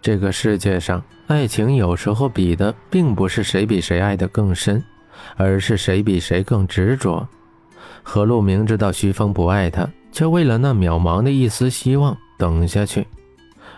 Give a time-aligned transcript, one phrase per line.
[0.00, 4.82] 这个世界上，爱情有时候比的并不是谁比谁爱得更深，
[5.36, 7.26] 而是谁比谁更执着。
[8.02, 13.06] 何璐明知道徐峰不爱她，却为了那渺茫的一丝希望等下去。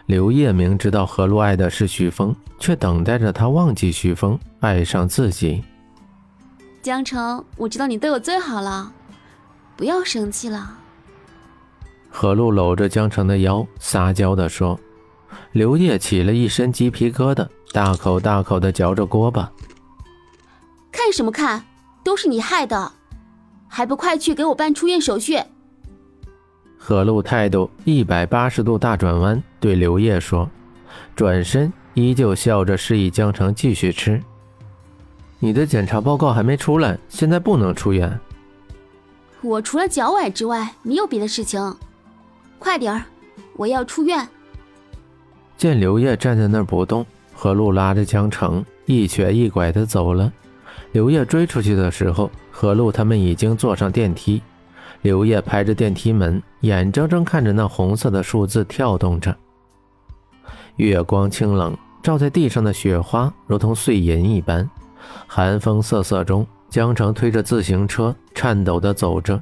[0.07, 5.65] 刘烨明知道何璐爱的是徐峰，却等待着他忘记徐峰，爱上自己。
[6.83, 8.93] 江城，我知道你对我最好了，
[9.77, 10.77] 不要生气了。
[12.09, 14.79] 何璐搂着江城的腰，撒娇地说。
[15.53, 19.51] 刘烨起了一身鸡皮疙瘩，大口大口的嚼着锅巴。
[20.93, 21.65] 看什么看？
[22.03, 22.93] 都是你害的，
[23.69, 25.39] 还不快去给我办出院手续！
[26.79, 30.49] 何璐态度一百八十度大转弯，对刘烨说，
[31.15, 34.21] 转身依旧笑着示意江城继续吃。
[35.39, 38.19] 你的检查报告还没出来，现在不能出院。
[39.43, 41.77] 我除了脚崴之外，没有别的事情。
[42.59, 43.05] 快点儿，
[43.57, 44.27] 我要出院。
[45.61, 50.33] 见刘烨站在那儿不动，何璐拉着江城一瘸一拐地走了。
[50.93, 54.41] 刘烨追出去的时候，何璐他们已经坐上电梯。
[55.03, 59.37] 刘烨拍着电梯门，眼睁睁看着那红色的数字跳动着。
[60.77, 64.67] 月光清冷，照在地上的雪花如同碎银一般。
[65.27, 69.39] 寒风瑟瑟中，江城推着自行车颤抖地走着，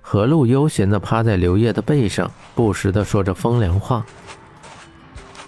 [0.00, 4.06] 何璐悠闲地趴在刘烨的背上，不时地说着风凉话。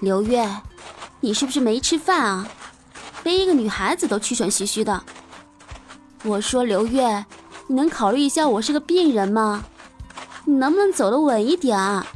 [0.01, 0.49] 刘月，
[1.21, 2.47] 你是不是没吃饭啊？
[3.25, 5.03] 背一个女孩子都气喘吁吁的。
[6.23, 7.27] 我说刘月，
[7.67, 9.65] 你能考虑一下我是个病人吗？
[10.45, 12.07] 你能不能走得稳一点啊？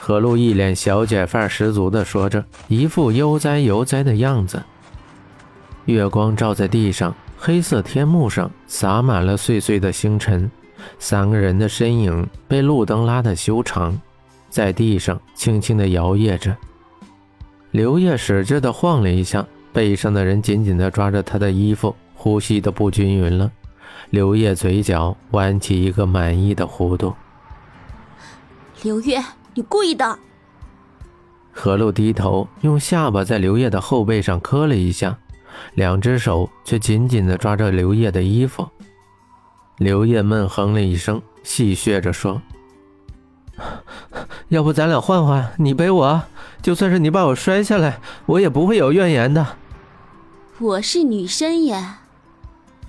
[0.00, 4.60] 何璐一脸小姐范十足的说着，一副悠哉悠哉的样子。
[5.84, 10.50] 月光照在地上，黑色天幕上洒满了碎碎的星辰，
[10.98, 13.96] 三个人的身影被路灯拉得修长。
[14.54, 16.56] 在地上轻轻地摇曳着，
[17.72, 23.50] 刘烨使劲地晃了一下，背上的人紧紧地抓着他的衣服，呼吸的不均匀了。
[24.10, 27.12] 刘烨嘴角弯起一个满意的弧度。
[28.84, 29.20] 刘烨，
[29.54, 30.16] 你故意的！
[31.50, 35.18] 何璐低头用下巴在刘烨的后背上磕了一下，
[35.74, 38.68] 两只手却紧紧地抓着刘烨的衣服。
[39.78, 42.40] 刘烨闷哼了一声，戏谑着说。
[44.54, 46.22] 要不咱俩换换，你背我，
[46.62, 49.44] 就算是你把我摔下来，我也不会有怨言的。
[50.60, 51.84] 我是女生耶，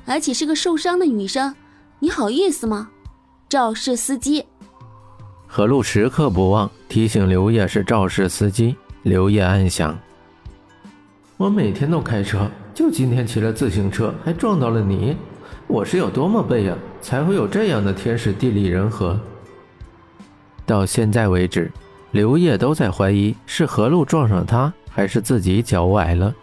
[0.05, 1.55] 而且是个受伤的女生，
[1.97, 2.89] 你好意思吗？
[3.49, 4.45] 肇事司机。
[5.47, 8.75] 何璐时刻不忘提醒刘烨是肇事司机。
[9.01, 9.97] 刘烨暗想：
[11.37, 15.17] 我每天都开车，就今天骑了自行车还撞到了你，
[15.65, 19.19] 我是有多么背啊，才会有这样的天时地利人和。
[20.65, 21.71] 到现在为止，
[22.11, 26.33] 刘烨都在怀疑是何璐撞上他，还是自己脚崴了。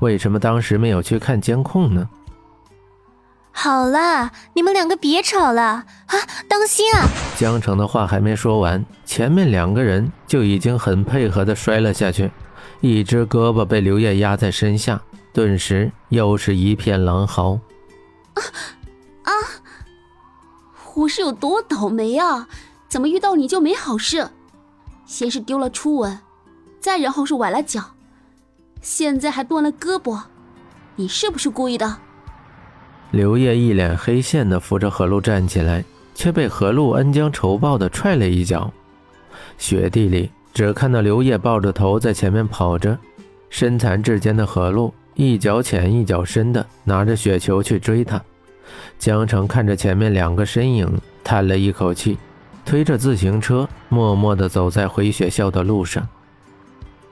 [0.00, 2.08] 为什么当时没有去看监控呢？
[3.52, 5.84] 好了，你们两个别吵了啊！
[6.48, 7.06] 当心啊！
[7.36, 12.30] 江城的话还没说完，前面两个人就已经很配合的摔了下去，
[12.80, 15.00] 一只胳膊被刘烨压在身下，
[15.32, 17.58] 顿时又是一片狼嚎。
[18.34, 18.40] 啊
[19.24, 19.32] 啊！
[20.94, 22.48] 我是有多倒霉啊！
[22.90, 24.28] 怎么遇到你就没好事？
[25.06, 26.18] 先是丢了初吻，
[26.80, 27.80] 再然后是崴了脚，
[28.82, 30.20] 现在还断了胳膊，
[30.96, 31.98] 你是不是故意的？
[33.12, 35.84] 刘烨一脸黑线的扶着何璐站起来，
[36.16, 38.72] 却被何璐恩将仇报的踹了一脚。
[39.56, 42.98] 雪地里只看到刘烨抱着头在前面跑着，
[43.50, 48.20] 身残志坚的何璐一脚浅一脚深的拿着雪球去追他。
[48.98, 52.18] 江城看着前面两个身影，叹了一口气。
[52.70, 56.06] 推着自行车，默默地走在回学校的路上。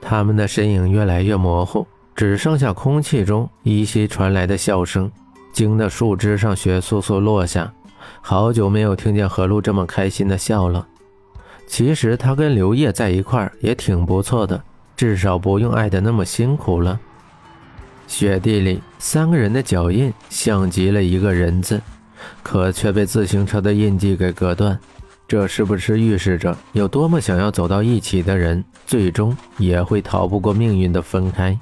[0.00, 5.10] 他们的身影越来越模糊，只剩下空气中依稀传来的笑声。
[5.52, 7.72] 惊的树枝上雪簌簌落下，
[8.20, 10.86] 好久没有听见何璐这么开心的笑了。
[11.66, 14.62] 其实他跟刘烨在一块儿也挺不错的，
[14.96, 17.00] 至少不用爱得那么辛苦了。
[18.06, 21.82] 雪地里，三个人的脚印像极了一个人字，
[22.44, 24.78] 可却被自行车的印记给隔断。
[25.28, 31.56] 这是不是预示着有多么想要走到一起的人，最终也会逃不过命运的分开？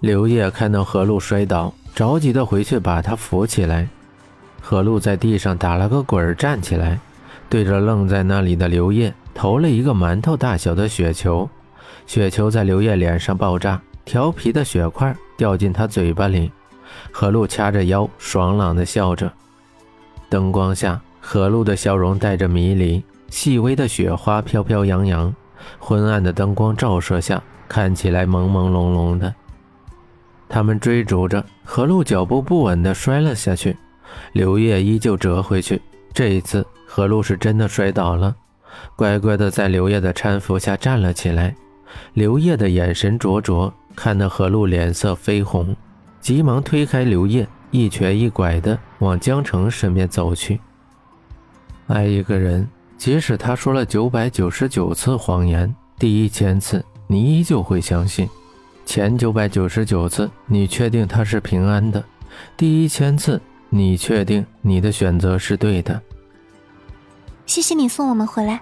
[0.00, 3.86] 刘烨看到何璐摔倒，着急的回去把她扶起来。
[4.62, 6.98] 何璐在地上打了个滚，站起来，
[7.50, 11.46] 对着愣在那里的刘烨投了一个馒头大小的雪球，
[12.06, 16.50] 雪球在刘烨脸上爆炸，调皮的雪块掉进他嘴巴里。
[17.12, 19.30] 何璐掐着腰，爽朗的笑着。
[20.30, 20.98] 灯光下。
[21.20, 25.34] 何露的笑容带着迷离，细微的雪花飘飘扬扬，
[25.78, 29.32] 昏暗的灯光照射下，看起来朦朦胧胧的。
[30.48, 33.76] 他们追逐着，何露脚步不稳地摔了下去，
[34.32, 35.80] 刘烨依旧折回去。
[36.12, 38.34] 这一次，何露是真的摔倒了，
[38.96, 41.54] 乖乖的在刘烨的搀扶下站了起来。
[42.14, 45.76] 刘烨的眼神灼灼，看得何露脸色绯红，
[46.20, 50.60] 急忙推开刘烨，一瘸一拐的往江城身边走去。
[51.90, 58.28] 爱一个人，即使他说了九百九十九次谎言，第一千次你依旧会相信。
[58.86, 62.00] 前九百九十九次，你确定他是平安的；
[62.56, 66.00] 第一千次，你确定你的选择是对的。
[67.44, 68.60] 谢谢你送我们回来。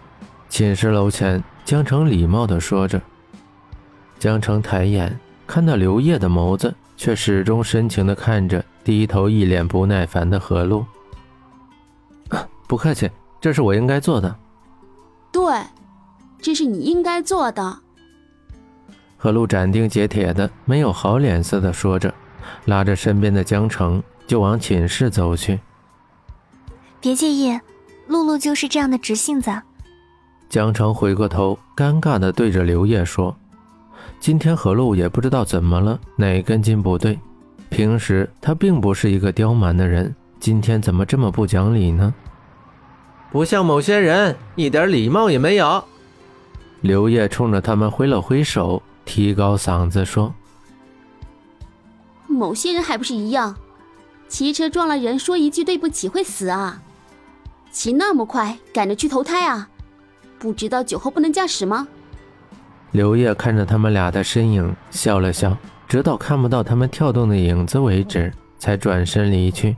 [0.48, 2.98] 寝室楼前，江城礼貌地说着。
[4.18, 5.14] 江城抬眼
[5.46, 10.82] 看到刘烨的眸子，却始终深情地看着低头、一脸不耐烦的何璐。
[12.68, 13.10] 不客气，
[13.40, 14.36] 这是我应该做的。
[15.32, 15.42] 对，
[16.38, 17.78] 这是你应该做的。
[19.16, 22.12] 何路斩钉截铁的，没有好脸色的说着，
[22.66, 25.58] 拉着身边的江城就往寝室走去。
[27.00, 27.58] 别介意，
[28.06, 29.50] 露露就是这样的直性子。
[30.50, 33.34] 江城回过头，尴尬的对着刘烨说
[34.20, 37.18] ：“今天何露也不知道怎么了，哪根筋不对。
[37.70, 42.14] 平时他并不是一个刁蛮的人，今天怎么这么不讲理呢？
[43.30, 45.84] 不像某些人，一点礼貌也没有。”
[46.82, 48.82] 刘烨冲着他们挥了挥手。
[49.04, 50.34] 提高嗓子说
[52.28, 53.56] ：“某些人还不是一样，
[54.28, 56.82] 骑车撞了人，说一句对不起会死啊？
[57.72, 59.70] 骑那么快，赶着去投胎啊？
[60.38, 61.88] 不知道酒后不能驾驶吗？”
[62.92, 65.56] 刘烨看着他们俩的身影，笑了笑，
[65.88, 69.74] 直到看不到他们跳动的影子为止，才转身离去。